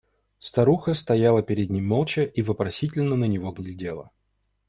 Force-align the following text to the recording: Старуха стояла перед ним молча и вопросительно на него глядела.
Старуха 0.39 0.95
стояла 0.95 1.43
перед 1.43 1.69
ним 1.69 1.85
молча 1.87 2.23
и 2.23 2.41
вопросительно 2.41 3.15
на 3.15 3.25
него 3.25 3.51
глядела. 3.51 4.09